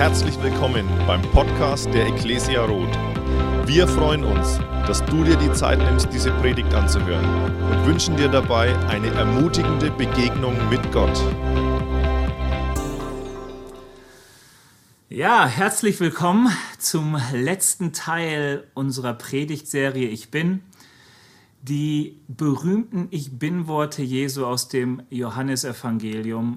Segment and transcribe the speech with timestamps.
[0.00, 2.96] Herzlich willkommen beim Podcast der Ecclesia Roth.
[3.66, 7.22] Wir freuen uns, dass du dir die Zeit nimmst, diese Predigt anzuhören
[7.70, 11.22] und wünschen dir dabei eine ermutigende Begegnung mit Gott.
[15.10, 20.62] Ja, herzlich willkommen zum letzten Teil unserer Predigtserie Ich bin.
[21.60, 26.56] Die berühmten Ich bin-Worte Jesu aus dem Johannesevangelium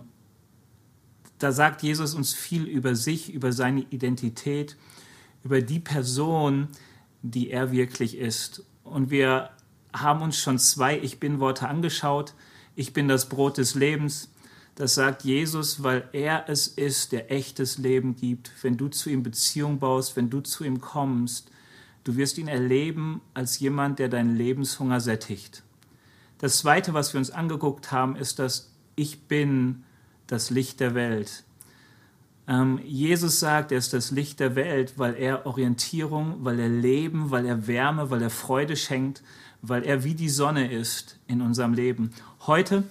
[1.43, 4.77] da sagt Jesus uns viel über sich, über seine Identität,
[5.43, 6.69] über die Person,
[7.21, 8.63] die er wirklich ist.
[8.85, 9.49] Und wir
[9.93, 12.33] haben uns schon zwei Ich bin Worte angeschaut.
[12.75, 14.31] Ich bin das Brot des Lebens.
[14.75, 18.49] Das sagt Jesus, weil er es ist, der echtes Leben gibt.
[18.61, 21.51] Wenn du zu ihm Beziehung baust, wenn du zu ihm kommst,
[22.05, 25.61] du wirst ihn erleben als jemand, der deinen Lebenshunger sättigt.
[26.37, 29.82] Das Zweite, was wir uns angeguckt haben, ist das Ich bin
[30.27, 31.43] das Licht der Welt.
[32.47, 37.31] Ähm, Jesus sagt, er ist das Licht der Welt, weil er Orientierung, weil er Leben,
[37.31, 39.23] weil er Wärme, weil er Freude schenkt,
[39.61, 42.11] weil er wie die Sonne ist in unserem Leben.
[42.45, 42.83] Heute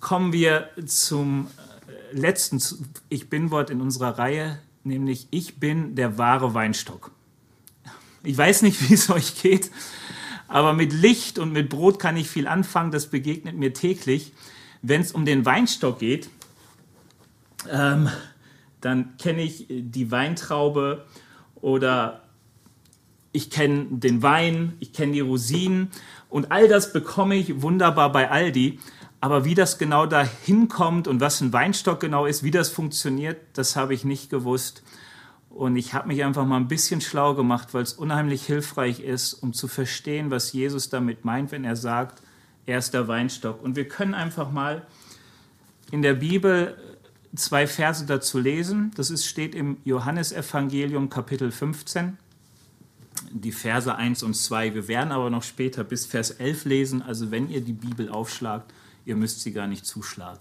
[0.00, 1.48] kommen wir zum
[2.12, 2.62] äh, letzten
[3.10, 7.10] Ich bin Wort in unserer Reihe, nämlich Ich bin der wahre Weinstock.
[8.22, 9.70] Ich weiß nicht, wie es euch geht,
[10.48, 12.90] aber mit Licht und mit Brot kann ich viel anfangen.
[12.90, 14.32] Das begegnet mir täglich.
[14.82, 16.30] Wenn es um den Weinstock geht,
[17.70, 18.08] ähm,
[18.80, 21.04] dann kenne ich die Weintraube
[21.56, 22.22] oder
[23.32, 25.90] ich kenne den Wein, ich kenne die Rosinen
[26.28, 28.78] und all das bekomme ich wunderbar bei Aldi.
[29.22, 33.36] Aber wie das genau da hinkommt und was ein Weinstock genau ist, wie das funktioniert,
[33.52, 34.82] das habe ich nicht gewusst.
[35.50, 39.34] Und ich habe mich einfach mal ein bisschen schlau gemacht, weil es unheimlich hilfreich ist,
[39.34, 42.22] um zu verstehen, was Jesus damit meint, wenn er sagt,
[42.64, 43.62] er ist der Weinstock.
[43.62, 44.86] Und wir können einfach mal
[45.90, 46.76] in der Bibel
[47.34, 48.90] zwei Verse dazu lesen.
[48.96, 52.18] Das ist, steht im Johannesevangelium Kapitel 15,
[53.32, 54.74] die Verse 1 und 2.
[54.74, 57.02] Wir werden aber noch später bis Vers 11 lesen.
[57.02, 58.72] Also wenn ihr die Bibel aufschlagt,
[59.04, 60.40] ihr müsst sie gar nicht zuschlagen.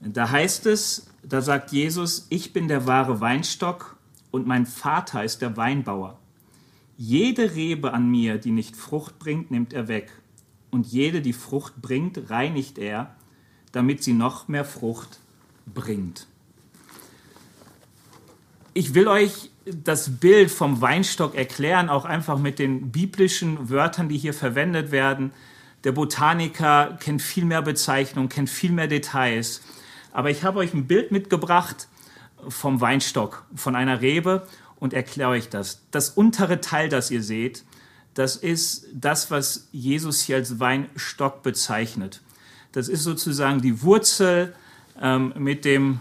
[0.00, 3.96] Da heißt es, da sagt Jesus, ich bin der wahre Weinstock
[4.32, 6.18] und mein Vater ist der Weinbauer.
[6.96, 10.10] Jede Rebe an mir, die nicht Frucht bringt, nimmt er weg.
[10.70, 13.14] Und jede, die Frucht bringt, reinigt er,
[13.70, 15.20] damit sie noch mehr Frucht
[15.66, 16.26] bringt.
[18.74, 24.18] Ich will euch das Bild vom Weinstock erklären, auch einfach mit den biblischen Wörtern, die
[24.18, 25.32] hier verwendet werden.
[25.84, 29.62] Der Botaniker kennt viel mehr Bezeichnungen, kennt viel mehr Details.
[30.12, 31.88] Aber ich habe euch ein Bild mitgebracht
[32.48, 34.46] vom Weinstock, von einer Rebe
[34.76, 35.82] und erkläre euch das.
[35.90, 37.64] Das untere Teil, das ihr seht,
[38.14, 42.20] das ist das, was Jesus hier als Weinstock bezeichnet.
[42.72, 44.54] Das ist sozusagen die Wurzel
[45.02, 46.00] ähm, mit dem,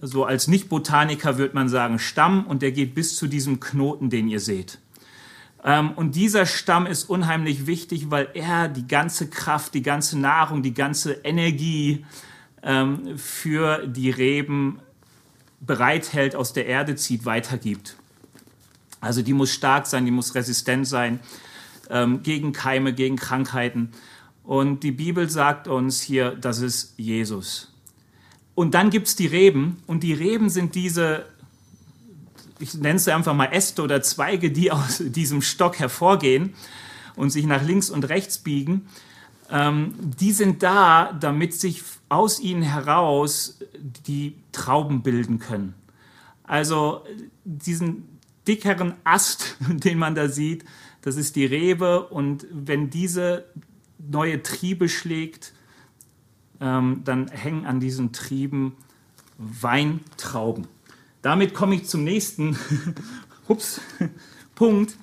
[0.00, 4.28] so als Nicht-Botaniker würde man sagen, Stamm und der geht bis zu diesem Knoten, den
[4.28, 4.78] ihr seht.
[5.64, 10.62] Ähm, und dieser Stamm ist unheimlich wichtig, weil er die ganze Kraft, die ganze Nahrung,
[10.62, 12.04] die ganze Energie
[12.62, 14.80] ähm, für die Reben
[15.60, 17.96] bereithält, aus der Erde zieht, weitergibt.
[19.00, 21.20] Also die muss stark sein, die muss resistent sein
[21.90, 23.92] ähm, gegen Keime, gegen Krankheiten.
[24.44, 27.71] Und die Bibel sagt uns hier, das ist Jesus.
[28.54, 29.82] Und dann gibt es die Reben.
[29.86, 31.26] Und die Reben sind diese,
[32.58, 36.54] ich nenne es einfach mal Äste oder Zweige, die aus diesem Stock hervorgehen
[37.16, 38.88] und sich nach links und rechts biegen.
[39.50, 43.58] Ähm, die sind da, damit sich aus ihnen heraus
[44.06, 45.74] die Trauben bilden können.
[46.44, 47.04] Also
[47.44, 50.64] diesen dickeren Ast, den man da sieht,
[51.00, 52.08] das ist die Rebe.
[52.08, 53.44] Und wenn diese
[53.98, 55.52] neue Triebe schlägt,
[56.62, 58.76] ähm, dann hängen an diesen Trieben
[59.36, 60.68] Weintrauben.
[61.20, 62.56] Damit komme ich zum nächsten
[63.48, 63.80] ups,
[64.54, 64.96] Punkt.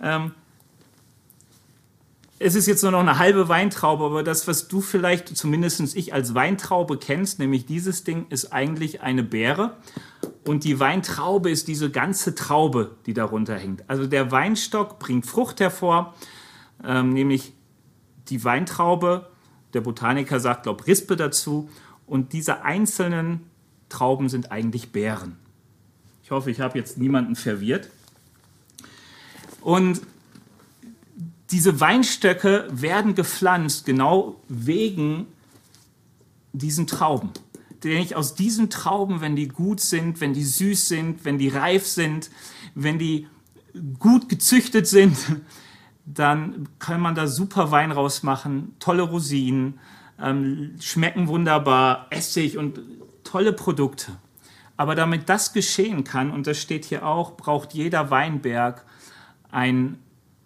[0.00, 0.32] Ähm,
[2.38, 6.12] es ist jetzt nur noch eine halbe Weintraube, aber das, was du vielleicht, zumindest ich
[6.12, 9.76] als Weintraube kennst, nämlich dieses Ding, ist eigentlich eine Beere.
[10.46, 13.88] Und die Weintraube ist diese ganze Traube, die darunter hängt.
[13.88, 16.14] Also der Weinstock bringt Frucht hervor,
[16.82, 17.52] ähm, nämlich
[18.28, 19.30] die Weintraube
[19.74, 21.68] der Botaniker sagt, glaube Rispe dazu.
[22.06, 23.40] Und diese einzelnen
[23.88, 25.36] Trauben sind eigentlich Beeren.
[26.22, 27.90] Ich hoffe, ich habe jetzt niemanden verwirrt.
[29.60, 30.00] Und
[31.50, 35.26] diese Weinstöcke werden gepflanzt genau wegen
[36.52, 37.30] diesen Trauben.
[37.82, 41.48] Denn ich aus diesen Trauben, wenn die gut sind, wenn die süß sind, wenn die
[41.48, 42.30] reif sind,
[42.74, 43.26] wenn die
[43.98, 45.16] gut gezüchtet sind,
[46.06, 49.78] dann kann man da super Wein rausmachen, tolle Rosinen,
[50.20, 52.80] ähm, schmecken wunderbar, Essig und
[53.24, 54.12] tolle Produkte.
[54.76, 58.84] Aber damit das geschehen kann, und das steht hier auch, braucht jeder Weinberg
[59.50, 59.98] ein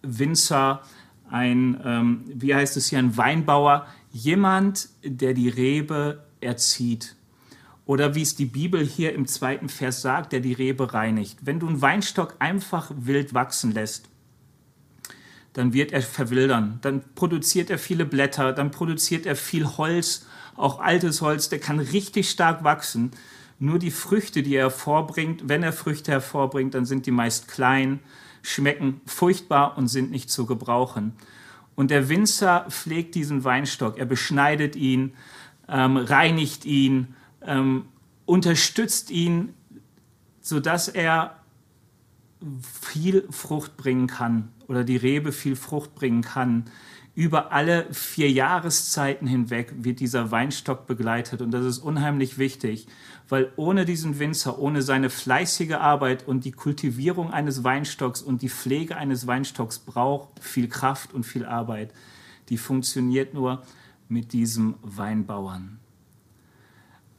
[0.02, 0.82] Winzer,
[1.30, 7.16] ein, ähm, wie heißt es hier, ein Weinbauer, jemand, der die Rebe erzieht.
[7.84, 11.38] Oder wie es die Bibel hier im zweiten Vers sagt, der die Rebe reinigt.
[11.42, 14.08] Wenn du einen Weinstock einfach wild wachsen lässt,
[15.58, 16.78] dann wird er verwildern.
[16.82, 20.24] Dann produziert er viele Blätter, dann produziert er viel Holz,
[20.54, 23.10] auch altes Holz, der kann richtig stark wachsen.
[23.58, 27.98] Nur die Früchte, die er hervorbringt, wenn er Früchte hervorbringt, dann sind die meist klein,
[28.40, 31.14] schmecken furchtbar und sind nicht zu gebrauchen.
[31.74, 35.14] Und der Winzer pflegt diesen Weinstock, er beschneidet ihn,
[35.68, 37.86] ähm, reinigt ihn, ähm,
[38.26, 39.54] unterstützt ihn,
[40.40, 41.37] sodass er
[42.82, 46.64] viel Frucht bringen kann oder die Rebe viel Frucht bringen kann.
[47.14, 52.86] Über alle vier Jahreszeiten hinweg wird dieser Weinstock begleitet und das ist unheimlich wichtig,
[53.28, 58.48] weil ohne diesen Winzer, ohne seine fleißige Arbeit und die Kultivierung eines Weinstocks und die
[58.48, 61.92] Pflege eines Weinstocks braucht viel Kraft und viel Arbeit.
[62.50, 63.62] Die funktioniert nur
[64.08, 65.80] mit diesem Weinbauern.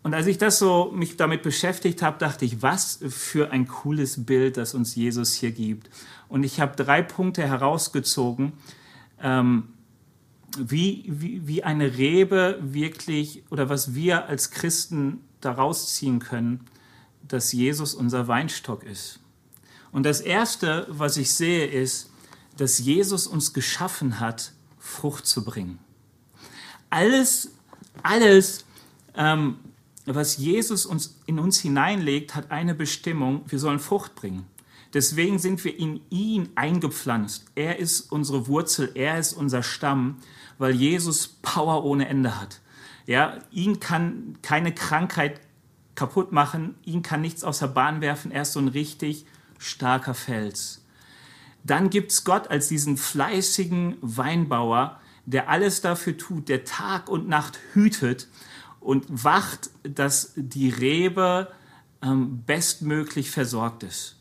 [0.01, 4.25] Und als ich das so mich damit beschäftigt habe, dachte ich, was für ein cooles
[4.25, 5.89] Bild, das uns Jesus hier gibt.
[6.29, 8.53] Und ich habe drei Punkte herausgezogen,
[9.21, 9.69] ähm,
[10.57, 16.65] wie, wie, wie eine Rebe wirklich oder was wir als Christen daraus ziehen können,
[17.27, 19.19] dass Jesus unser Weinstock ist.
[19.91, 22.09] Und das Erste, was ich sehe, ist,
[22.57, 25.79] dass Jesus uns geschaffen hat, Frucht zu bringen.
[26.89, 27.51] Alles,
[28.01, 28.65] alles,
[29.15, 29.57] ähm,
[30.15, 34.45] was Jesus uns, in uns hineinlegt, hat eine Bestimmung, wir sollen Frucht bringen.
[34.93, 37.45] Deswegen sind wir in ihn eingepflanzt.
[37.55, 40.17] Er ist unsere Wurzel, er ist unser Stamm,
[40.57, 42.59] weil Jesus Power ohne Ende hat.
[43.05, 45.41] Ja, ihn kann keine Krankheit
[45.95, 49.25] kaputt machen, ihn kann nichts aus der Bahn werfen, er ist so ein richtig
[49.57, 50.83] starker Fels.
[51.63, 57.27] Dann gibt es Gott als diesen fleißigen Weinbauer, der alles dafür tut, der Tag und
[57.27, 58.27] Nacht hütet
[58.79, 61.49] und wacht, dass die Rebe
[62.01, 64.17] ähm, bestmöglich versorgt ist.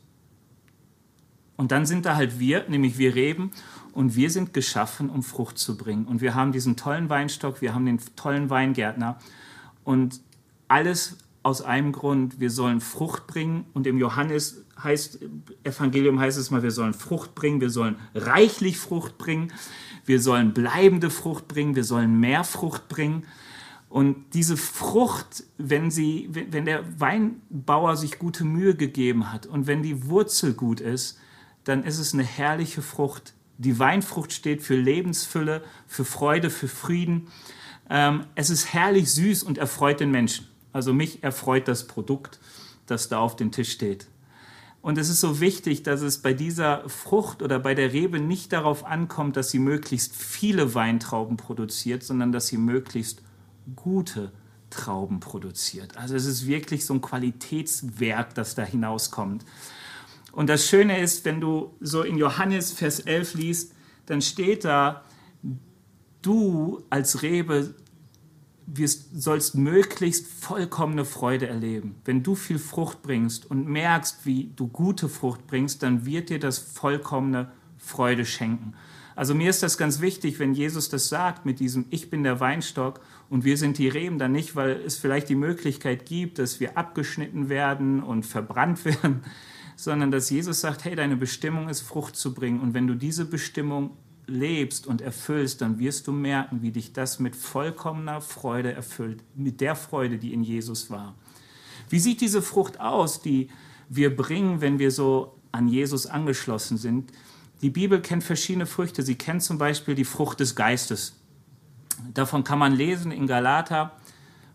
[1.56, 3.50] Und dann sind da halt wir, nämlich wir Reben,
[3.92, 6.04] und wir sind geschaffen, um Frucht zu bringen.
[6.04, 9.18] Und wir haben diesen tollen Weinstock, wir haben den tollen Weingärtner
[9.82, 10.20] und
[10.68, 13.64] alles aus einem Grund, wir sollen Frucht bringen.
[13.72, 15.20] Und im Johannes heißt,
[15.64, 19.52] Evangelium heißt es mal, wir sollen Frucht bringen, wir sollen reichlich Frucht bringen,
[20.04, 23.24] wir sollen bleibende Frucht bringen, wir sollen mehr Frucht bringen.
[23.88, 29.82] Und diese Frucht, wenn, sie, wenn der Weinbauer sich gute Mühe gegeben hat und wenn
[29.82, 31.18] die Wurzel gut ist,
[31.64, 33.34] dann ist es eine herrliche Frucht.
[33.56, 37.28] Die Weinfrucht steht für Lebensfülle, für Freude, für Frieden.
[37.88, 40.46] Ähm, es ist herrlich süß und erfreut den Menschen.
[40.72, 42.38] Also mich erfreut das Produkt,
[42.86, 44.06] das da auf dem Tisch steht.
[44.80, 48.52] Und es ist so wichtig, dass es bei dieser Frucht oder bei der Rebe nicht
[48.52, 53.22] darauf ankommt, dass sie möglichst viele Weintrauben produziert, sondern dass sie möglichst
[53.76, 54.32] gute
[54.70, 55.96] Trauben produziert.
[55.96, 59.44] Also es ist wirklich so ein Qualitätswerk, das da hinauskommt.
[60.32, 63.72] Und das Schöne ist, wenn du so in Johannes Vers 11 liest,
[64.06, 65.04] dann steht da,
[66.22, 67.74] du als Rebe
[68.66, 71.96] wirst, sollst möglichst vollkommene Freude erleben.
[72.04, 76.38] Wenn du viel Frucht bringst und merkst, wie du gute Frucht bringst, dann wird dir
[76.38, 78.74] das vollkommene Freude schenken.
[79.16, 82.38] Also mir ist das ganz wichtig, wenn Jesus das sagt mit diesem Ich bin der
[82.38, 86.60] Weinstock und wir sind die Reben, dann nicht, weil es vielleicht die Möglichkeit gibt, dass
[86.60, 89.22] wir abgeschnitten werden und verbrannt werden,
[89.76, 93.24] sondern dass Jesus sagt, hey, deine Bestimmung ist Frucht zu bringen und wenn du diese
[93.24, 93.90] Bestimmung
[94.26, 99.60] lebst und erfüllst, dann wirst du merken, wie dich das mit vollkommener Freude erfüllt, mit
[99.60, 101.14] der Freude, die in Jesus war.
[101.88, 103.48] Wie sieht diese Frucht aus, die
[103.88, 107.10] wir bringen, wenn wir so an Jesus angeschlossen sind?
[107.62, 109.02] Die Bibel kennt verschiedene Früchte.
[109.02, 111.17] Sie kennt zum Beispiel die Frucht des Geistes.
[112.14, 113.92] Davon kann man lesen in Galater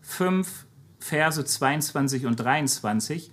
[0.02, 0.66] 5,
[0.98, 3.30] Verse 22 und 23.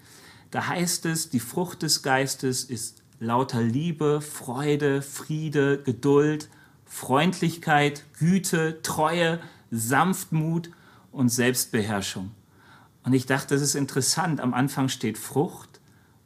[0.51, 6.49] Da heißt es, die Frucht des Geistes ist lauter Liebe, Freude, Friede, Geduld,
[6.85, 9.39] Freundlichkeit, Güte, Treue,
[9.69, 10.71] Sanftmut
[11.11, 12.31] und Selbstbeherrschung.
[13.03, 14.41] Und ich dachte, das ist interessant.
[14.41, 15.79] Am Anfang steht Frucht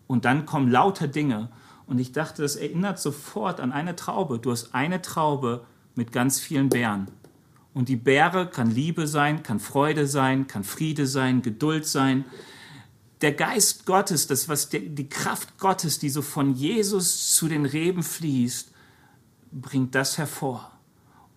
[0.07, 1.49] und dann kommen lauter Dinge.
[1.85, 4.39] Und ich dachte, das erinnert sofort an eine Traube.
[4.39, 7.07] Du hast eine Traube mit ganz vielen Beeren.
[7.75, 12.24] Und die Beere kann Liebe sein, kann Freude sein, kann Friede sein, Geduld sein,
[13.20, 17.65] der Geist Gottes, das was die, die Kraft Gottes, die so von Jesus zu den
[17.65, 18.72] Reben fließt,
[19.51, 20.72] bringt das hervor.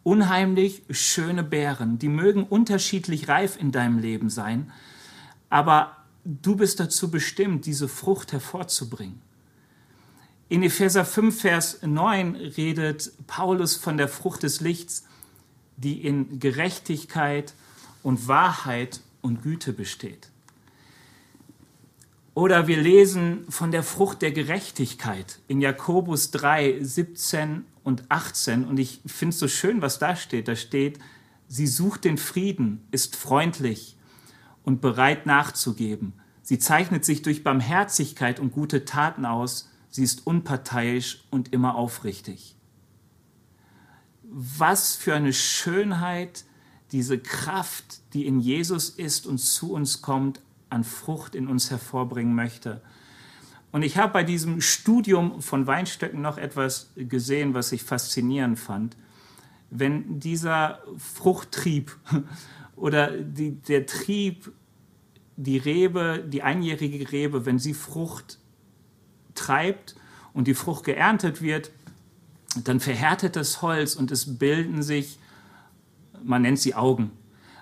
[0.04, 4.70] Unheimlich schöne Beeren, die mögen unterschiedlich reif in deinem Leben sein,
[5.50, 9.20] aber du bist dazu bestimmt, diese Frucht hervorzubringen.
[10.48, 15.07] In Epheser 5, Vers 9 redet Paulus von der Frucht des Lichts,
[15.78, 17.54] die in Gerechtigkeit
[18.02, 20.28] und Wahrheit und Güte besteht.
[22.34, 28.64] Oder wir lesen von der Frucht der Gerechtigkeit in Jakobus 3, 17 und 18.
[28.64, 30.46] Und ich finde es so schön, was da steht.
[30.46, 31.00] Da steht,
[31.48, 33.96] sie sucht den Frieden, ist freundlich
[34.62, 36.12] und bereit nachzugeben.
[36.42, 39.68] Sie zeichnet sich durch Barmherzigkeit und gute Taten aus.
[39.90, 42.54] Sie ist unparteiisch und immer aufrichtig.
[44.30, 46.44] Was für eine Schönheit
[46.92, 52.34] diese Kraft, die in Jesus ist und zu uns kommt, an Frucht in uns hervorbringen
[52.34, 52.82] möchte.
[53.70, 58.96] Und ich habe bei diesem Studium von Weinstöcken noch etwas gesehen, was ich faszinierend fand.
[59.70, 61.96] Wenn dieser Fruchttrieb
[62.76, 64.52] oder die, der Trieb,
[65.36, 68.38] die Rebe, die einjährige Rebe, wenn sie Frucht
[69.34, 69.94] treibt
[70.32, 71.70] und die Frucht geerntet wird,
[72.64, 75.18] dann verhärtet das Holz und es bilden sich,
[76.22, 77.12] man nennt sie Augen.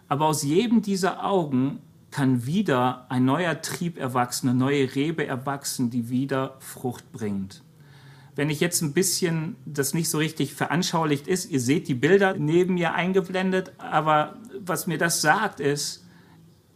[0.09, 5.91] Aber aus jedem dieser Augen kann wieder ein neuer Trieb erwachsen, eine neue Rebe erwachsen,
[5.91, 7.63] die wieder Frucht bringt.
[8.37, 12.35] Wenn ich jetzt ein bisschen das nicht so richtig veranschaulicht ist, ihr seht die Bilder
[12.35, 16.05] neben mir eingeblendet, aber was mir das sagt ist,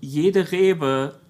[0.01, 1.21] jede Rebe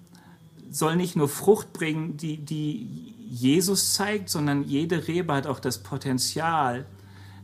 [0.71, 5.83] soll nicht nur Frucht bringen, die, die Jesus zeigt, sondern jede Rebe hat auch das
[5.83, 6.85] Potenzial,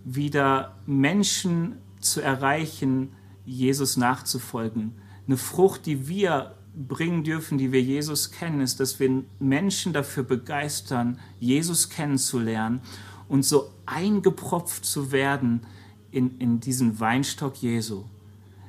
[0.04, 3.10] wieder Menschen zu erreichen,
[3.46, 4.94] Jesus nachzufolgen.
[5.28, 10.24] Eine Frucht, die wir bringen dürfen, die wir Jesus kennen, ist, dass wir Menschen dafür
[10.24, 12.82] begeistern, Jesus kennenzulernen
[13.28, 15.66] und so eingepropft zu werden
[16.12, 18.06] in, in diesen Weinstock Jesu.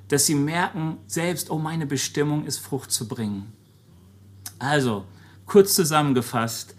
[0.09, 3.53] Dass sie merken selbst, oh, meine Bestimmung ist Frucht zu bringen.
[4.59, 5.05] Also,
[5.47, 6.75] kurz zusammengefasst,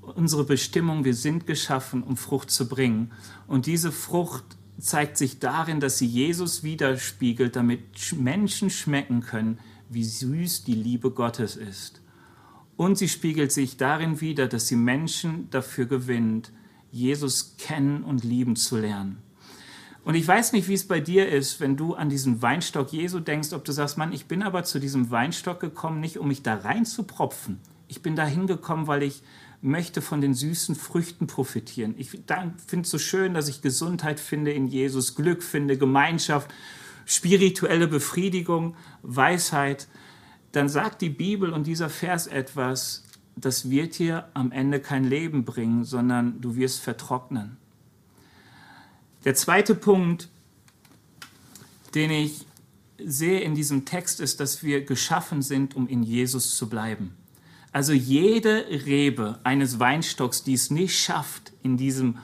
[0.00, 3.10] unsere Bestimmung, wir sind geschaffen, um Frucht zu bringen.
[3.46, 4.44] Und diese Frucht
[4.78, 7.80] zeigt sich darin, dass sie Jesus widerspiegelt, damit
[8.16, 12.00] Menschen schmecken können, wie süß die Liebe Gottes ist.
[12.76, 16.52] Und sie spiegelt sich darin wider, dass sie Menschen dafür gewinnt,
[16.90, 19.22] Jesus kennen und lieben zu lernen.
[20.06, 23.18] Und ich weiß nicht, wie es bei dir ist, wenn du an diesen Weinstock Jesu
[23.18, 26.44] denkst, ob du sagst, Mann, ich bin aber zu diesem Weinstock gekommen, nicht um mich
[26.44, 27.58] da reinzupropfen.
[27.88, 29.24] Ich bin da hingekommen, weil ich
[29.62, 31.96] möchte von den süßen Früchten profitieren.
[31.98, 36.54] Ich finde es so schön, dass ich Gesundheit finde in Jesus, Glück finde, Gemeinschaft
[37.04, 39.88] spirituelle Befriedigung, Weisheit,
[40.52, 43.02] dann sagt die Bibel und dieser Vers etwas,
[43.34, 47.56] das wird dir am Ende kein Leben bringen, sondern du wirst vertrocknen.
[49.26, 50.28] Der zweite Punkt,
[51.96, 52.46] den ich
[52.96, 57.16] sehe in diesem Text, ist, dass wir geschaffen sind, um in Jesus zu bleiben.
[57.72, 62.18] Also jede Rebe eines Weinstocks, die es nicht schafft, in diesem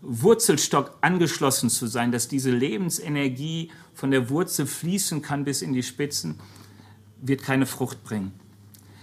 [0.00, 5.82] Wurzelstock angeschlossen zu sein, dass diese Lebensenergie von der Wurzel fließen kann bis in die
[5.82, 6.38] Spitzen,
[7.20, 8.30] wird keine Frucht bringen.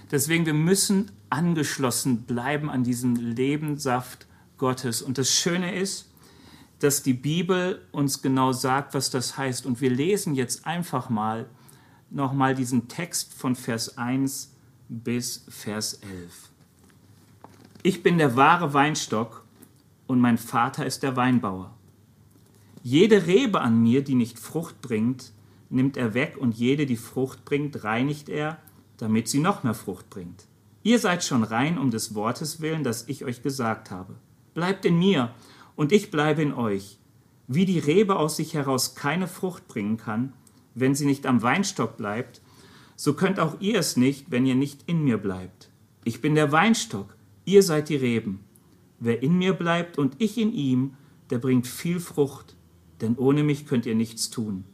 [0.09, 4.25] Deswegen, wir müssen angeschlossen bleiben an diesen Lebenssaft
[4.57, 5.01] Gottes.
[5.01, 6.10] Und das Schöne ist,
[6.83, 9.65] dass die Bibel uns genau sagt, was das heißt.
[9.65, 11.47] Und wir lesen jetzt einfach mal
[12.09, 14.55] nochmal diesen Text von Vers 1
[14.89, 16.49] bis Vers 11.
[17.83, 19.45] Ich bin der wahre Weinstock
[20.07, 21.71] und mein Vater ist der Weinbauer.
[22.83, 25.31] Jede Rebe an mir, die nicht Frucht bringt,
[25.69, 28.57] nimmt er weg, und jede, die Frucht bringt, reinigt er,
[28.97, 30.47] damit sie noch mehr Frucht bringt.
[30.83, 34.15] Ihr seid schon rein um des Wortes willen, das ich euch gesagt habe.
[34.55, 35.31] Bleibt in mir,
[35.81, 36.99] und ich bleibe in euch.
[37.47, 40.33] Wie die Rebe aus sich heraus keine Frucht bringen kann,
[40.75, 42.39] wenn sie nicht am Weinstock bleibt,
[42.95, 45.71] so könnt auch ihr es nicht, wenn ihr nicht in mir bleibt.
[46.03, 48.41] Ich bin der Weinstock, ihr seid die Reben.
[48.99, 50.93] Wer in mir bleibt und ich in ihm,
[51.31, 52.55] der bringt viel Frucht,
[53.01, 54.65] denn ohne mich könnt ihr nichts tun.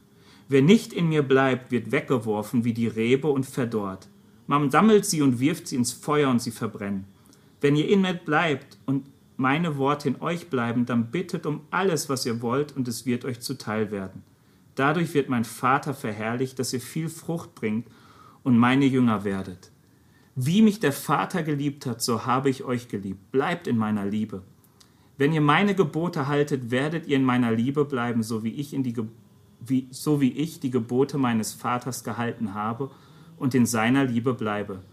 [0.50, 4.10] Wer nicht in mir bleibt, wird weggeworfen wie die Rebe und verdorrt.
[4.46, 7.06] Man sammelt sie und wirft sie ins Feuer und sie verbrennen.
[7.62, 9.06] Wenn ihr in mir bleibt und
[9.38, 13.24] meine Worte in euch bleiben, dann bittet um alles, was ihr wollt, und es wird
[13.24, 14.24] euch zuteil werden.
[14.76, 17.88] Dadurch wird mein Vater verherrlicht, dass ihr viel Frucht bringt
[18.44, 19.72] und meine Jünger werdet.
[20.36, 23.32] Wie mich der Vater geliebt hat, so habe ich euch geliebt.
[23.32, 24.44] Bleibt in meiner Liebe.
[25.18, 28.84] Wenn ihr meine Gebote haltet, werdet ihr in meiner Liebe bleiben, so wie ich, in
[28.84, 28.96] die
[29.60, 32.92] wie, so wie ich die Gebote meines Vaters gehalten habe
[33.38, 34.84] und in seiner Liebe bleibe.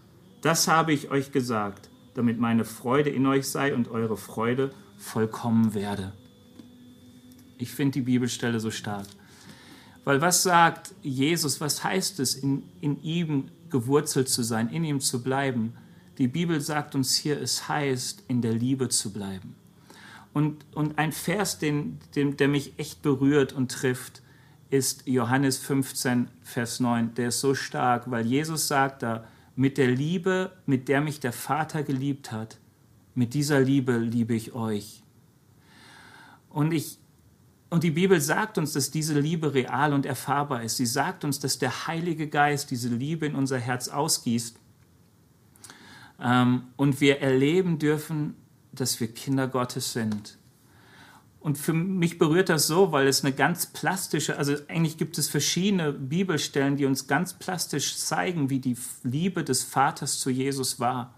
[0.41, 5.75] Das habe ich euch gesagt, damit meine Freude in euch sei und eure Freude vollkommen
[5.75, 6.13] werde.
[7.57, 9.05] Ich finde die Bibelstelle so stark.
[10.03, 14.99] Weil was sagt Jesus, was heißt es, in, in ihm gewurzelt zu sein, in ihm
[14.99, 15.73] zu bleiben?
[16.17, 19.55] Die Bibel sagt uns hier, es heißt, in der Liebe zu bleiben.
[20.33, 24.21] Und, und ein Vers, den, den, der mich echt berührt und trifft,
[24.69, 27.15] ist Johannes 15, Vers 9.
[27.15, 31.33] Der ist so stark, weil Jesus sagt da, mit der Liebe, mit der mich der
[31.33, 32.59] Vater geliebt hat,
[33.13, 35.01] mit dieser Liebe liebe ich euch.
[36.49, 36.97] Und, ich,
[37.69, 40.77] und die Bibel sagt uns, dass diese Liebe real und erfahrbar ist.
[40.77, 44.57] Sie sagt uns, dass der Heilige Geist diese Liebe in unser Herz ausgießt.
[46.19, 48.35] Ähm, und wir erleben dürfen,
[48.71, 50.37] dass wir Kinder Gottes sind.
[51.45, 55.27] Und für mich berührt das so, weil es eine ganz plastische, also eigentlich gibt es
[55.27, 61.13] verschiedene Bibelstellen, die uns ganz plastisch zeigen, wie die Liebe des Vaters zu Jesus war.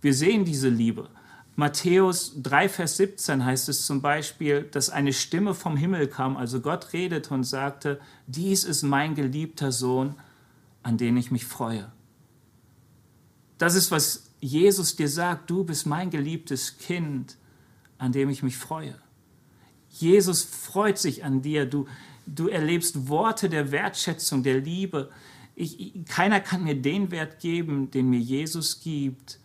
[0.00, 1.08] Wir sehen diese Liebe.
[1.54, 6.60] Matthäus 3, Vers 17 heißt es zum Beispiel, dass eine Stimme vom Himmel kam, also
[6.60, 10.16] Gott redete und sagte, dies ist mein geliebter Sohn,
[10.82, 11.92] an den ich mich freue.
[13.56, 17.36] Das ist, was Jesus dir sagt, du bist mein geliebtes Kind,
[17.98, 18.96] an dem ich mich freue.
[19.90, 21.66] Jesus freut sich an dir.
[21.66, 21.86] Du,
[22.26, 25.10] du erlebst Worte der Wertschätzung, der Liebe.
[25.54, 29.38] Ich, keiner kann mir den Wert geben, den mir Jesus gibt,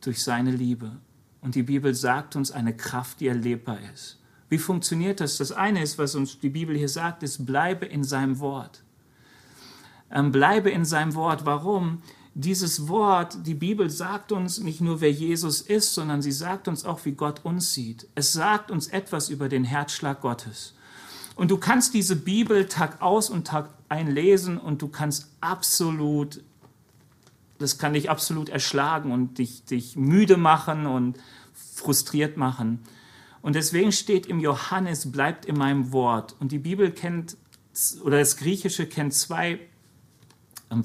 [0.00, 0.92] durch seine Liebe.
[1.40, 4.18] Und die Bibel sagt uns eine Kraft, die erlebbar ist.
[4.48, 5.38] Wie funktioniert das?
[5.38, 8.82] Das eine ist, was uns die Bibel hier sagt, ist, bleibe in seinem Wort.
[10.10, 11.46] Ähm, bleibe in seinem Wort.
[11.46, 12.02] Warum?
[12.34, 16.84] Dieses Wort, die Bibel sagt uns nicht nur, wer Jesus ist, sondern sie sagt uns
[16.84, 18.08] auch, wie Gott uns sieht.
[18.14, 20.74] Es sagt uns etwas über den Herzschlag Gottes.
[21.34, 26.42] Und du kannst diese Bibel Tag aus und Tag ein lesen und du kannst absolut,
[27.58, 31.18] das kann dich absolut erschlagen und dich, dich müde machen und
[31.54, 32.80] frustriert machen.
[33.42, 36.36] Und deswegen steht im Johannes, bleibt in meinem Wort.
[36.38, 37.36] Und die Bibel kennt,
[38.02, 39.58] oder das Griechische kennt zwei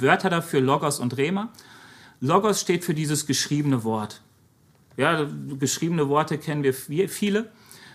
[0.01, 1.49] Wörter dafür, Logos und Rema.
[2.19, 4.21] Logos steht für dieses geschriebene Wort.
[4.97, 5.27] Ja,
[5.59, 7.51] geschriebene Worte kennen wir viele.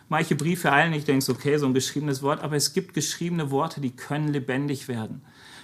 [0.08, 3.81] Manche Briefe eilen nicht, denkst, okay, so ein geschriebenes Wort, aber es gibt geschriebene Worte,
[3.81, 5.22] die können lebendig werden.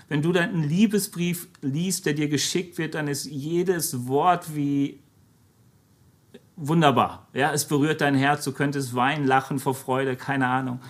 [0.08, 5.00] Wenn du dann einen Liebesbrief liest, der dir geschickt wird, dann ist jedes Wort wie
[6.56, 7.28] wunderbar.
[7.34, 10.80] Ja, es berührt dein Herz, du könntest weinen, lachen vor Freude, keine Ahnung.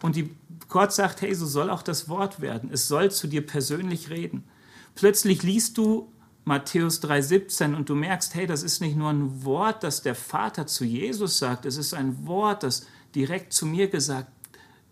[0.00, 0.30] Und die,
[0.68, 2.70] Gott sagt, hey, so soll auch das Wort werden.
[2.72, 4.44] Es soll zu dir persönlich reden.
[4.94, 6.12] Plötzlich liest du
[6.44, 10.66] Matthäus 3,17 und du merkst, hey, das ist nicht nur ein Wort, das der Vater
[10.66, 14.30] zu Jesus sagt, es ist ein Wort, das direkt zu mir gesagt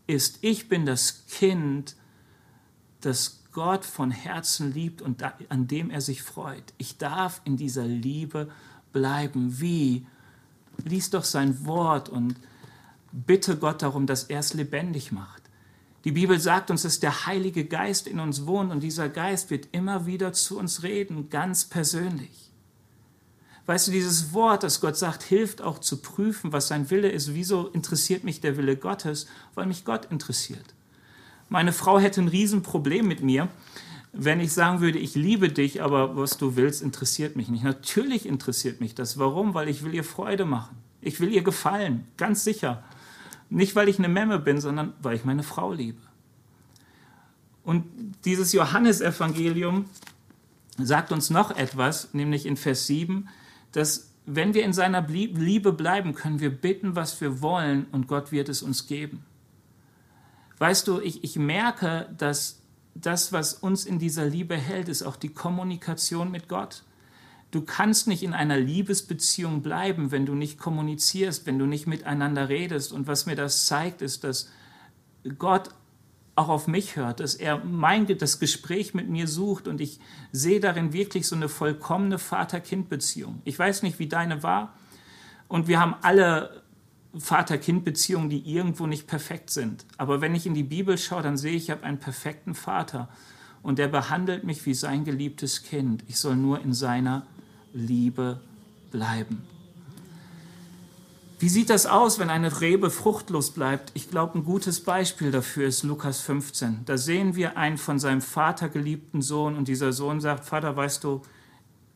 [0.07, 0.39] ist.
[0.43, 1.97] Ich bin das Kind,
[3.01, 6.73] das Gott von Herzen liebt und an dem er sich freut.
[6.79, 8.49] Ich darf in dieser Liebe
[8.93, 9.61] bleiben.
[9.61, 10.07] Wie?
[10.85, 12.37] Lies doch sein Wort und
[13.13, 15.40] bitte Gott darum, dass er es lebendig macht.
[16.05, 19.69] Die Bibel sagt uns, dass der Heilige Geist in uns wohnt und dieser Geist wird
[19.73, 22.51] immer wieder zu uns reden, ganz persönlich.
[23.67, 27.35] Weißt du, dieses Wort, das Gott sagt, hilft auch zu prüfen, was sein Wille ist.
[27.35, 29.27] Wieso interessiert mich der Wille Gottes?
[29.55, 30.75] Weil mich Gott interessiert.
[31.49, 33.49] Meine Frau hätte ein Riesenproblem mit mir,
[34.13, 37.63] wenn ich sagen würde, ich liebe dich, aber was du willst, interessiert mich nicht.
[37.63, 39.19] Natürlich interessiert mich das.
[39.19, 39.55] Warum?
[39.55, 40.77] Weil ich will ihr Freude machen.
[41.01, 42.83] Ich will ihr gefallen, ganz sicher.
[43.51, 46.01] Nicht, weil ich eine Memme bin, sondern weil ich meine Frau liebe.
[47.65, 47.85] Und
[48.25, 49.85] dieses Johannesevangelium
[50.79, 53.29] sagt uns noch etwas, nämlich in Vers 7,
[53.73, 58.33] dass wenn wir in seiner Liebe bleiben, können wir bitten, was wir wollen und Gott
[58.33, 59.25] wird es uns geben.
[60.59, 62.61] Weißt du, ich, ich merke, dass
[62.95, 66.85] das, was uns in dieser Liebe hält, ist auch die Kommunikation mit Gott.
[67.51, 72.49] Du kannst nicht in einer Liebesbeziehung bleiben, wenn du nicht kommunizierst, wenn du nicht miteinander
[72.49, 72.93] redest.
[72.93, 74.51] Und was mir das zeigt, ist, dass
[75.39, 75.71] Gott
[76.37, 80.01] auch auf mich hört, dass er mein, das Gespräch mit mir sucht und ich
[80.33, 83.43] sehe darin wirklich so eine vollkommene Vater-Kind-Beziehung.
[83.45, 84.73] Ich weiß nicht, wie deine war
[85.49, 86.63] und wir haben alle
[87.19, 89.85] Vater-Kind-Beziehungen, die irgendwo nicht perfekt sind.
[89.99, 93.09] Aber wenn ich in die Bibel schaue, dann sehe ich, ich habe einen perfekten Vater
[93.63, 96.05] und der behandelt mich wie sein geliebtes Kind.
[96.07, 97.27] Ich soll nur in seiner
[97.73, 98.41] Liebe
[98.91, 99.43] bleiben.
[101.41, 103.93] Wie sieht das aus, wenn eine Rebe fruchtlos bleibt?
[103.95, 106.85] Ich glaube, ein gutes Beispiel dafür ist Lukas 15.
[106.85, 111.03] Da sehen wir einen von seinem Vater geliebten Sohn und dieser Sohn sagt, Vater, weißt
[111.03, 111.23] du,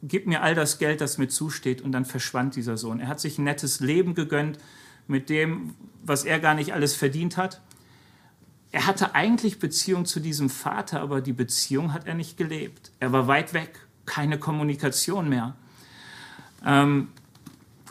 [0.02, 1.82] gib mir all das Geld, das mir zusteht.
[1.82, 3.00] Und dann verschwand dieser Sohn.
[3.00, 4.58] Er hat sich ein nettes Leben gegönnt
[5.08, 7.60] mit dem, was er gar nicht alles verdient hat.
[8.72, 12.92] Er hatte eigentlich Beziehung zu diesem Vater, aber die Beziehung hat er nicht gelebt.
[12.98, 15.54] Er war weit weg, keine Kommunikation mehr.
[16.64, 17.08] Ähm,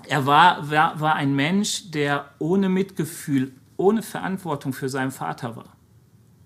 [0.07, 5.77] er war, war, war ein Mensch, der ohne Mitgefühl, ohne Verantwortung für seinen Vater war.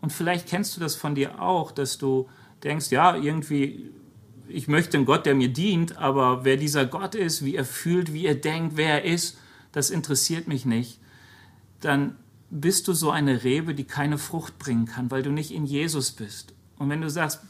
[0.02, 2.30] Und vielleicht kennst du das von dir auch, dass du
[2.63, 3.92] denkst, ja, irgendwie,
[4.48, 8.13] ich möchte einen Gott, der mir dient, aber wer dieser Gott ist, wie er fühlt,
[8.13, 9.38] wie er denkt, wer er ist,
[9.72, 11.00] das interessiert mich nicht.
[11.82, 12.16] Dann
[12.50, 16.12] bist du so eine Rebe, die keine Frucht bringen kann, weil du nicht in Jesus
[16.12, 16.54] bist.
[16.78, 17.42] Und wenn du sagst,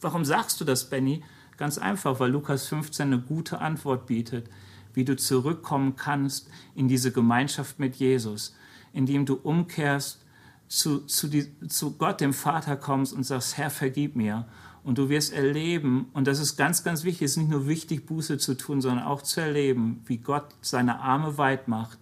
[0.00, 1.22] warum sagst du das, Benny?
[1.56, 4.48] Ganz einfach, weil Lukas 15 eine gute Antwort bietet,
[4.94, 8.54] wie du zurückkommen kannst in diese Gemeinschaft mit Jesus,
[8.92, 10.22] indem du umkehrst,
[10.68, 14.46] zu, zu, die, zu Gott, dem Vater kommst und sagst, Herr, vergib mir.
[14.82, 18.06] Und du wirst erleben, und das ist ganz, ganz wichtig, es ist nicht nur wichtig,
[18.06, 21.98] Buße zu tun, sondern auch zu erleben, wie Gott seine Arme weit macht,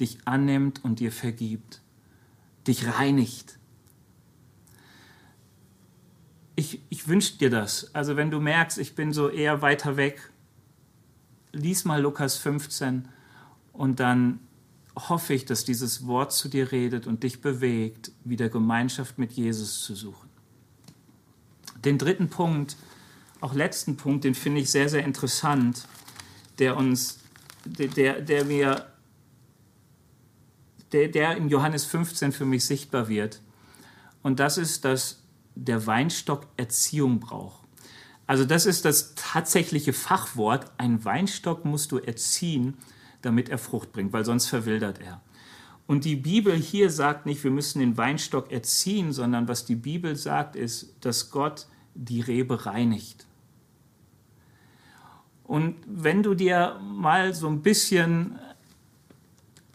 [0.00, 1.80] dich annimmt und dir vergibt,
[2.66, 3.57] dich reinigt.
[6.58, 7.94] Ich, ich wünsche dir das.
[7.94, 10.32] Also wenn du merkst, ich bin so eher weiter weg,
[11.52, 13.06] lies mal Lukas 15
[13.72, 14.40] und dann
[14.96, 19.82] hoffe ich, dass dieses Wort zu dir redet und dich bewegt, wieder Gemeinschaft mit Jesus
[19.82, 20.28] zu suchen.
[21.84, 22.76] Den dritten Punkt,
[23.40, 25.86] auch letzten Punkt, den finde ich sehr, sehr interessant,
[26.58, 27.20] der uns,
[27.66, 28.88] der, der mir,
[30.90, 33.42] der, der in Johannes 15 für mich sichtbar wird.
[34.24, 35.17] Und das ist, dass
[35.64, 37.66] der Weinstock Erziehung braucht.
[38.26, 40.70] Also das ist das tatsächliche Fachwort.
[40.76, 42.74] Ein Weinstock musst du erziehen,
[43.22, 45.20] damit er Frucht bringt, weil sonst verwildert er.
[45.86, 50.14] Und die Bibel hier sagt nicht, wir müssen den Weinstock erziehen, sondern was die Bibel
[50.16, 53.26] sagt, ist, dass Gott die Rebe reinigt.
[55.44, 58.38] Und wenn du dir mal so ein bisschen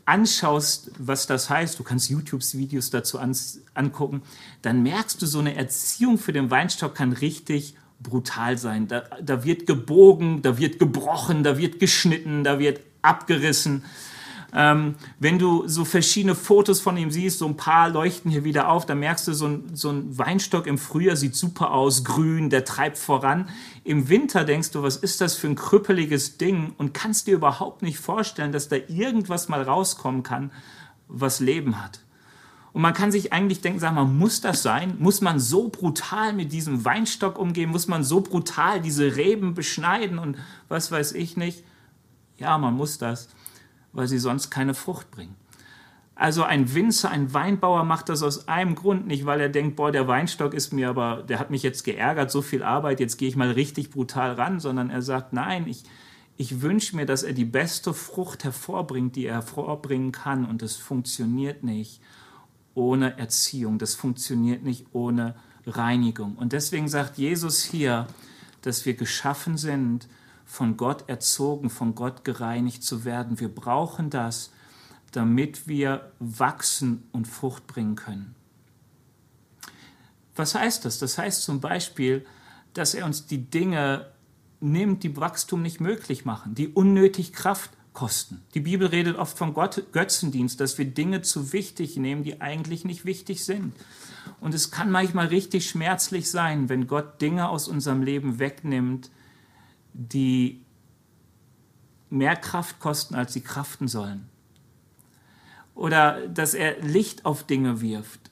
[0.06, 3.20] anschaust, was das heißt, du kannst YouTube-Videos dazu
[3.74, 4.22] angucken,
[4.62, 8.88] dann merkst du, so eine Erziehung für den Weinstock kann richtig brutal sein.
[8.88, 13.84] Da, da wird gebogen, da wird gebrochen, da wird geschnitten, da wird abgerissen.
[14.56, 18.70] Ähm, wenn du so verschiedene Fotos von ihm siehst, so ein paar leuchten hier wieder
[18.70, 22.52] auf, dann merkst du, so ein, so ein Weinstock im Frühjahr sieht super aus, grün,
[22.52, 23.50] der treibt voran.
[23.84, 27.82] Im Winter denkst du, was ist das für ein krüppeliges Ding und kannst dir überhaupt
[27.82, 30.52] nicht vorstellen, dass da irgendwas mal rauskommen kann,
[31.08, 32.02] was Leben hat.
[32.74, 34.96] Und man kann sich eigentlich denken, sag mal, muss das sein?
[35.00, 37.70] Muss man so brutal mit diesem Weinstock umgehen?
[37.70, 40.38] Muss man so brutal diese Reben beschneiden und
[40.70, 41.64] was weiß ich nicht?
[42.38, 43.30] Ja, man muss das,
[43.94, 45.36] weil sie sonst keine Frucht bringen.
[46.16, 49.92] Also ein Winzer, ein Weinbauer macht das aus einem Grund, nicht weil er denkt, boah,
[49.92, 53.28] der Weinstock ist mir aber, der hat mich jetzt geärgert, so viel Arbeit, jetzt gehe
[53.28, 55.84] ich mal richtig brutal ran, sondern er sagt, nein, ich,
[56.38, 60.76] ich wünsche mir, dass er die beste Frucht hervorbringt, die er hervorbringen kann und das
[60.76, 62.00] funktioniert nicht
[62.76, 66.36] ohne Erziehung, das funktioniert nicht ohne Reinigung.
[66.36, 68.08] Und deswegen sagt Jesus hier,
[68.62, 70.08] dass wir geschaffen sind,
[70.46, 73.40] von Gott erzogen, von Gott gereinigt zu werden.
[73.40, 74.52] Wir brauchen das,
[75.12, 78.36] damit wir wachsen und Frucht bringen können.
[80.36, 81.00] Was heißt das?
[81.00, 82.26] Das heißt zum Beispiel,
[82.74, 84.08] dass er uns die Dinge
[84.60, 88.42] nimmt, die Wachstum nicht möglich machen, die unnötig Kraft kosten.
[88.56, 92.86] Die Bibel redet oft von Gott, Götzendienst, dass wir Dinge zu wichtig nehmen, die eigentlich
[92.86, 93.74] nicht wichtig sind.
[94.42, 99.12] Und es kann manchmal richtig schmerzlich sein, wenn Gott Dinge aus unserem Leben wegnimmt,
[99.94, 100.62] die
[102.10, 104.30] mehr Kraft kosten, als sie kraften sollen.
[105.76, 108.32] Oder dass er Licht auf Dinge wirft,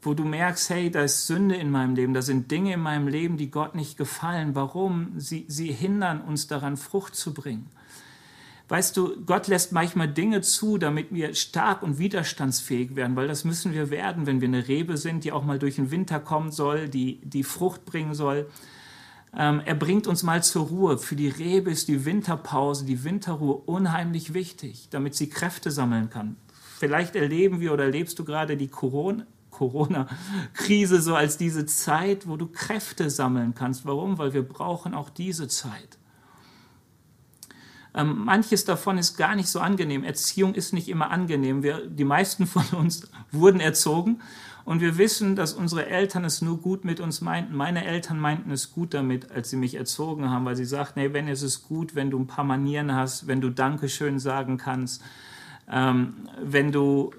[0.00, 3.08] wo du merkst, hey, da ist Sünde in meinem Leben, da sind Dinge in meinem
[3.08, 4.54] Leben, die Gott nicht gefallen.
[4.54, 5.12] Warum?
[5.18, 7.70] Sie, sie hindern uns daran, Frucht zu bringen.
[8.68, 13.44] Weißt du, Gott lässt manchmal Dinge zu, damit wir stark und widerstandsfähig werden, weil das
[13.44, 16.50] müssen wir werden, wenn wir eine Rebe sind, die auch mal durch den Winter kommen
[16.50, 18.48] soll, die, die Frucht bringen soll.
[19.36, 20.98] Ähm, er bringt uns mal zur Ruhe.
[20.98, 26.36] Für die Rebe ist die Winterpause, die Winterruhe unheimlich wichtig, damit sie Kräfte sammeln kann.
[26.78, 32.36] Vielleicht erleben wir oder erlebst du gerade die Corona, Corona-Krise so als diese Zeit, wo
[32.36, 33.86] du Kräfte sammeln kannst.
[33.86, 34.18] Warum?
[34.18, 35.98] Weil wir brauchen auch diese Zeit.
[37.94, 40.02] Ähm, manches davon ist gar nicht so angenehm.
[40.02, 41.62] Erziehung ist nicht immer angenehm.
[41.62, 44.20] Wir, die meisten von uns wurden erzogen
[44.64, 47.54] und wir wissen, dass unsere Eltern es nur gut mit uns meinten.
[47.54, 51.12] Meine Eltern meinten es gut damit, als sie mich erzogen haben, weil sie sagten, hey,
[51.12, 55.02] wenn es ist gut, wenn du ein paar Manieren hast, wenn du Dankeschön sagen kannst,
[55.68, 57.12] ähm, wenn du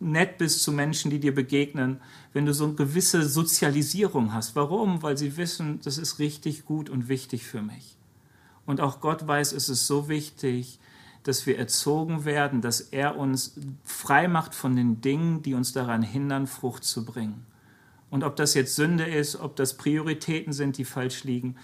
[0.00, 2.00] nett bist zu Menschen, die dir begegnen,
[2.32, 4.54] wenn du so eine gewisse Sozialisierung hast.
[4.54, 5.02] Warum?
[5.02, 7.96] Weil sie wissen, das ist richtig gut und wichtig für mich.
[8.66, 10.78] Und auch Gott weiß, es ist so wichtig,
[11.24, 16.02] dass wir erzogen werden, dass er uns frei macht von den Dingen, die uns daran
[16.02, 17.44] hindern, Frucht zu bringen.
[18.10, 21.56] Und ob das jetzt Sünde ist, ob das Prioritäten sind, die falsch liegen.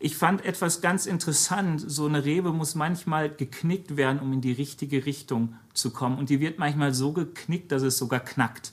[0.00, 1.84] Ich fand etwas ganz interessant.
[1.86, 6.18] So eine Rebe muss manchmal geknickt werden, um in die richtige Richtung zu kommen.
[6.18, 8.72] Und die wird manchmal so geknickt, dass es sogar knackt.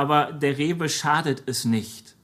[0.00, 2.16] aber der Rebe schadet es nicht.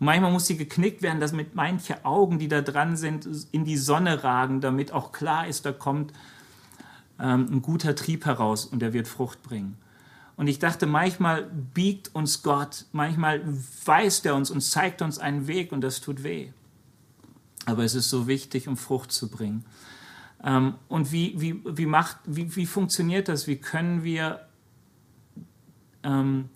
[0.00, 3.66] Und manchmal muss sie geknickt werden, dass mit manche Augen, die da dran sind, in
[3.66, 6.12] die Sonne ragen, damit auch klar ist, da kommt
[7.20, 9.76] ähm, ein guter Trieb heraus und der wird Frucht bringen.
[10.36, 13.42] Und ich dachte, manchmal biegt uns Gott, manchmal
[13.84, 16.50] weist er uns und zeigt uns einen Weg und das tut weh.
[17.66, 19.64] Aber es ist so wichtig, um Frucht zu bringen.
[20.44, 23.48] Ähm, und wie, wie, wie, macht, wie, wie funktioniert das?
[23.48, 24.46] Wie können wir
[26.04, 26.48] ähm,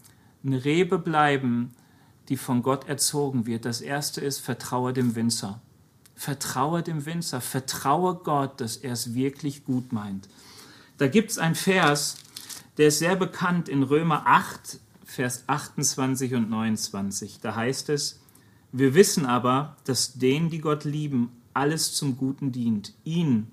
[0.44, 1.72] eine Rebe bleiben,
[2.28, 3.64] die von Gott erzogen wird?
[3.64, 5.60] Das erste ist, vertraue dem Winzer.
[6.14, 10.28] Vertraue dem Winzer, vertraue Gott, dass er es wirklich gut meint.
[11.02, 12.14] Da gibt es einen Vers,
[12.78, 17.40] der ist sehr bekannt in Römer 8, Vers 28 und 29.
[17.40, 18.20] Da heißt es,
[18.70, 23.50] wir wissen aber, dass denen, die Gott lieben, alles zum Guten dient, ihnen,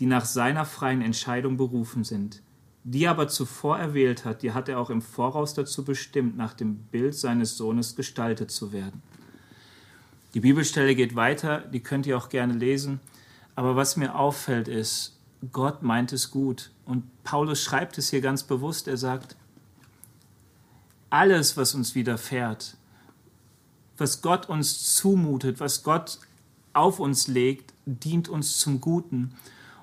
[0.00, 2.42] die nach seiner freien Entscheidung berufen sind.
[2.82, 6.78] Die aber zuvor erwählt hat, die hat er auch im Voraus dazu bestimmt, nach dem
[6.78, 9.02] Bild seines Sohnes gestaltet zu werden.
[10.34, 12.98] Die Bibelstelle geht weiter, die könnt ihr auch gerne lesen.
[13.54, 15.17] Aber was mir auffällt ist,
[15.52, 16.70] Gott meint es gut.
[16.84, 18.88] Und Paulus schreibt es hier ganz bewusst.
[18.88, 19.36] Er sagt,
[21.10, 22.76] alles, was uns widerfährt,
[23.96, 26.18] was Gott uns zumutet, was Gott
[26.72, 29.34] auf uns legt, dient uns zum Guten.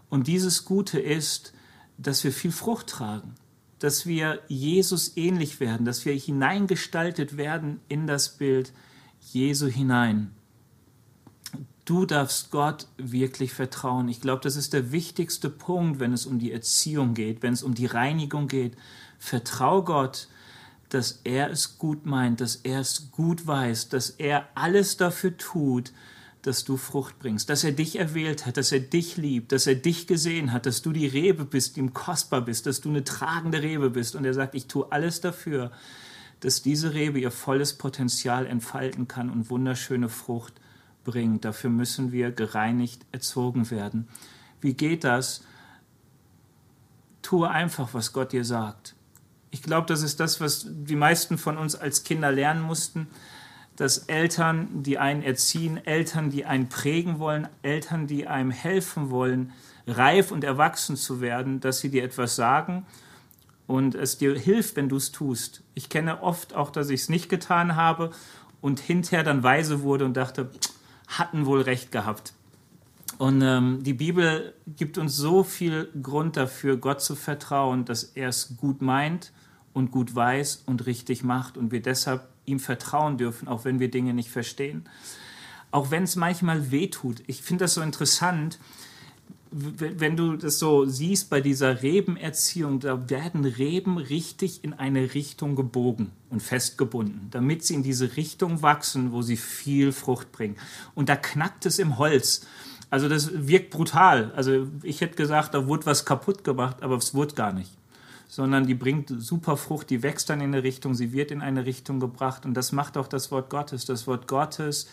[0.10, 1.54] Und dieses Gute ist,
[1.98, 3.36] dass wir viel Frucht tragen,
[3.80, 8.72] dass wir Jesus ähnlich werden, dass wir hineingestaltet werden in das Bild
[9.20, 10.32] Jesu hinein.
[11.86, 14.10] Du darfst Gott wirklich vertrauen.
[14.10, 17.62] Ich glaube, das ist der wichtigste Punkt, wenn es um die Erziehung geht, wenn es
[17.62, 18.76] um die Reinigung geht.
[19.19, 20.28] Vertrau Gott,
[20.89, 25.93] dass er es gut meint, dass er es gut weiß, dass er alles dafür tut,
[26.41, 29.76] dass du Frucht bringst, dass er dich erwählt hat, dass er dich liebt, dass er
[29.76, 33.04] dich gesehen hat, dass du die Rebe bist, die ihm kostbar bist, dass du eine
[33.04, 34.15] tragende Rebe bist.
[34.15, 35.71] Und er sagt, ich tue alles dafür,
[36.39, 40.54] dass diese Rebe ihr volles Potenzial entfalten kann und wunderschöne Frucht
[41.06, 41.46] bringt.
[41.46, 44.10] Dafür müssen wir gereinigt erzogen werden.
[44.60, 45.44] Wie geht das?
[47.22, 48.96] Tue einfach, was Gott dir sagt.
[49.52, 53.08] Ich glaube, das ist das, was die meisten von uns als Kinder lernen mussten,
[53.78, 59.54] dass Eltern, die einen erziehen, Eltern, die einen prägen wollen, Eltern, die einem helfen wollen,
[59.88, 62.86] reif und erwachsen zu werden, dass sie dir etwas sagen
[63.68, 65.63] und es dir hilft, wenn du es tust.
[65.74, 68.12] Ich kenne oft auch, dass ich es nicht getan habe
[68.62, 70.50] und hinterher dann weise wurde und dachte,
[71.08, 72.34] hatten wohl recht gehabt.
[73.18, 78.30] Und ähm, die Bibel gibt uns so viel Grund dafür, Gott zu vertrauen, dass er
[78.30, 79.32] es gut meint
[79.74, 83.89] und gut weiß und richtig macht und wir deshalb ihm vertrauen dürfen, auch wenn wir
[83.89, 84.88] Dinge nicht verstehen.
[85.72, 87.24] Auch wenn es manchmal wehtut.
[87.28, 88.60] Ich finde das so interessant,
[89.58, 95.56] wenn du das so siehst bei dieser Rebenerziehung, da werden Reben richtig in eine Richtung
[95.56, 100.58] gebogen und festgebunden, damit sie in diese Richtung wachsen, wo sie viel Frucht bringen.
[100.94, 102.46] Und da knackt es im Holz.
[102.89, 104.34] Also das wirkt brutal.
[104.36, 107.72] Also ich hätte gesagt, da wurde was kaputt gemacht, aber es wurde gar nicht.
[108.28, 111.65] Sondern die bringt super Frucht, die wächst dann in eine Richtung, sie wird in eine
[111.65, 112.46] Richtung gebracht.
[112.46, 113.86] Und das macht auch das Wort Gottes.
[113.86, 114.89] Das Wort Gottes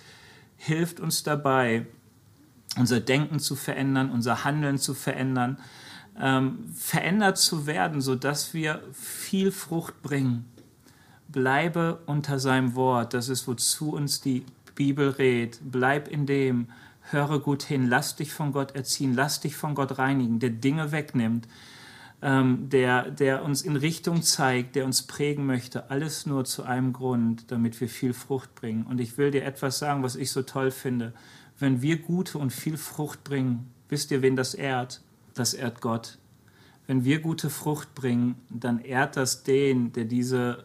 [0.57, 1.87] hilft uns dabei,
[2.77, 5.59] unser Denken zu verändern, unser Handeln zu verändern,
[6.21, 10.47] ähm, verändert zu werden, sodass wir viel Frucht bringen.
[11.29, 15.61] Bleibe unter seinem Wort, das ist, wozu uns die Bibel rät.
[15.63, 16.69] Bleib in dem,
[17.11, 20.93] höre gut hin, lass dich von Gott erziehen, lass dich von Gott reinigen, der Dinge
[20.93, 21.49] wegnimmt,
[22.21, 25.91] ähm, der, der uns in Richtung zeigt, der uns prägen möchte.
[25.91, 28.85] Alles nur zu einem Grund, damit wir viel Frucht bringen.
[28.85, 31.13] Und ich will dir etwas sagen, was ich so toll finde
[31.63, 35.01] wenn wir gute und viel Frucht bringen, wisst ihr, wen das ehrt?
[35.35, 36.19] Das ehrt Gott.
[36.89, 40.65] Wenn wir gute Frucht bringen, dann ehrt das den, der diese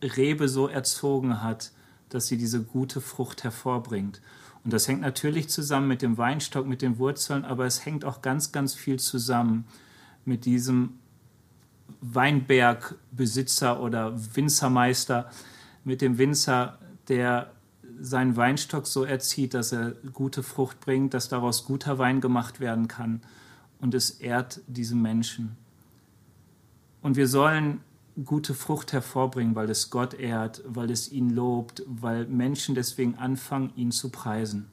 [0.00, 1.72] Rebe so erzogen hat,
[2.10, 4.22] dass sie diese gute Frucht hervorbringt.
[4.62, 8.22] Und das hängt natürlich zusammen mit dem Weinstock, mit den Wurzeln, aber es hängt auch
[8.22, 9.64] ganz, ganz viel zusammen
[10.24, 11.00] mit diesem
[12.00, 15.28] Weinbergbesitzer oder Winzermeister,
[15.82, 17.53] mit dem Winzer, der
[18.00, 22.88] seinen Weinstock so erzieht, dass er gute Frucht bringt, dass daraus guter Wein gemacht werden
[22.88, 23.22] kann.
[23.80, 25.56] Und es ehrt diese Menschen.
[27.02, 27.80] Und wir sollen
[28.24, 33.72] gute Frucht hervorbringen, weil es Gott ehrt, weil es ihn lobt, weil Menschen deswegen anfangen,
[33.76, 34.70] ihn zu preisen.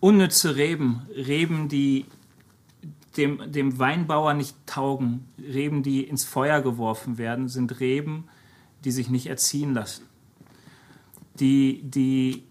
[0.00, 2.06] Unnütze Reben, Reben, die
[3.16, 8.28] dem, dem Weinbauer nicht taugen, Reben, die ins Feuer geworfen werden, sind Reben,
[8.84, 10.04] die sich nicht erziehen lassen
[11.40, 12.44] die, die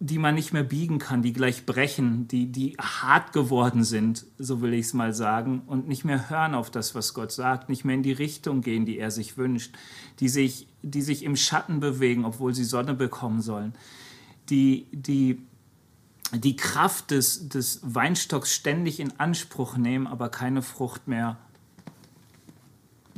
[0.00, 4.60] die man nicht mehr biegen kann, die gleich brechen, die, die hart geworden sind, so
[4.60, 7.86] will ich es mal sagen, und nicht mehr hören auf das, was Gott sagt, nicht
[7.86, 9.74] mehr in die Richtung gehen, die er sich wünscht,
[10.20, 13.72] die sich, die sich im Schatten bewegen, obwohl sie Sonne bekommen sollen,
[14.50, 15.40] die, die
[16.32, 21.38] die Kraft des, des Weinstocks ständig in Anspruch nehmen, aber keine Frucht mehr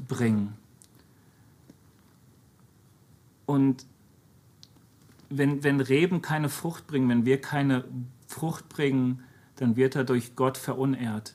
[0.06, 0.54] bringen.
[3.46, 3.86] Und
[5.28, 7.84] wenn, wenn Reben keine Frucht bringen, wenn wir keine
[8.26, 9.22] Frucht bringen,
[9.56, 11.34] dann wird er durch Gott verunehrt.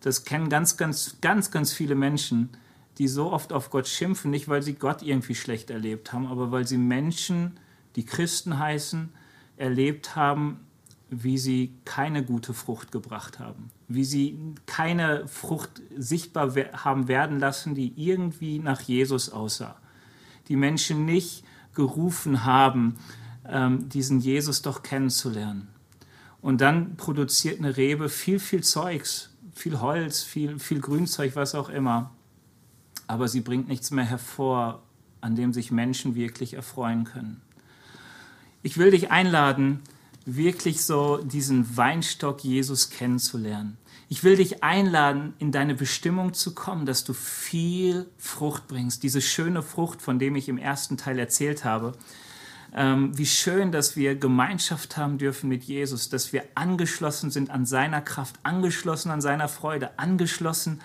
[0.00, 2.50] Das kennen ganz, ganz, ganz, ganz viele Menschen,
[2.98, 6.50] die so oft auf Gott schimpfen, nicht weil sie Gott irgendwie schlecht erlebt haben, aber
[6.50, 7.58] weil sie Menschen,
[7.96, 9.10] die Christen heißen,
[9.56, 10.60] erlebt haben,
[11.08, 17.74] wie sie keine gute Frucht gebracht haben, wie sie keine Frucht sichtbar haben werden lassen,
[17.74, 19.78] die irgendwie nach Jesus aussah.
[20.48, 21.44] Die Menschen nicht
[21.74, 22.96] gerufen haben,
[23.48, 25.68] ähm, diesen Jesus doch kennenzulernen.
[26.40, 31.68] Und dann produziert eine Rebe viel, viel Zeugs, viel Holz, viel, viel Grünzeug, was auch
[31.68, 32.10] immer.
[33.06, 34.82] Aber sie bringt nichts mehr hervor,
[35.20, 37.40] an dem sich Menschen wirklich erfreuen können.
[38.62, 39.80] Ich will dich einladen,
[40.24, 43.76] wirklich so diesen Weinstock Jesus kennenzulernen.
[44.12, 49.02] Ich will dich einladen, in deine Bestimmung zu kommen, dass du viel Frucht bringst.
[49.02, 51.92] Diese schöne Frucht, von dem ich im ersten Teil erzählt habe.
[52.74, 57.64] Ähm, wie schön, dass wir Gemeinschaft haben dürfen mit Jesus, dass wir angeschlossen sind an
[57.64, 60.82] seiner Kraft, angeschlossen an seiner Freude, angeschlossen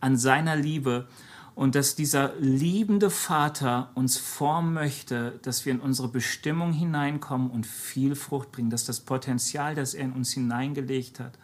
[0.00, 1.06] an seiner Liebe
[1.54, 7.66] und dass dieser liebende Vater uns formen möchte, dass wir in unsere Bestimmung hineinkommen und
[7.66, 11.36] viel Frucht bringen, dass das Potenzial, das er in uns hineingelegt hat,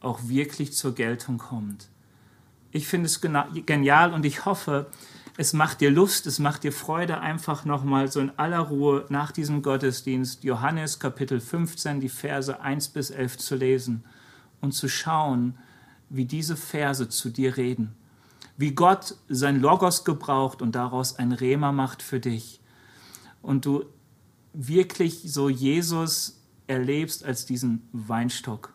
[0.00, 1.88] auch wirklich zur Geltung kommt.
[2.70, 4.86] Ich finde es genial und ich hoffe,
[5.36, 9.32] es macht dir Lust, es macht dir Freude, einfach nochmal so in aller Ruhe nach
[9.32, 14.04] diesem Gottesdienst Johannes Kapitel 15, die Verse 1 bis 11 zu lesen
[14.60, 15.56] und zu schauen,
[16.10, 17.94] wie diese Verse zu dir reden
[18.58, 22.60] wie Gott sein Logos gebraucht und daraus ein Rema macht für dich.
[23.40, 23.84] Und du
[24.52, 28.74] wirklich so Jesus erlebst als diesen Weinstock,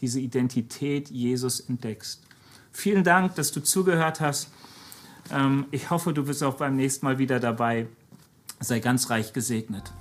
[0.00, 2.22] diese Identität Jesus entdeckst.
[2.72, 4.48] Vielen Dank, dass du zugehört hast.
[5.32, 7.86] Ähm, ich hoffe, du bist auch beim nächsten Mal wieder dabei.
[8.60, 9.92] Sei ganz reich gesegnet.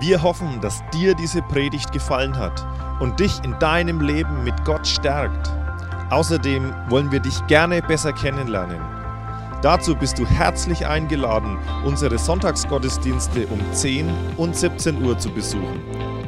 [0.00, 2.64] Wir hoffen, dass dir diese Predigt gefallen hat
[3.00, 5.50] und dich in deinem Leben mit Gott stärkt.
[6.10, 8.80] Außerdem wollen wir dich gerne besser kennenlernen.
[9.60, 16.27] Dazu bist du herzlich eingeladen, unsere Sonntagsgottesdienste um 10 und 17 Uhr zu besuchen.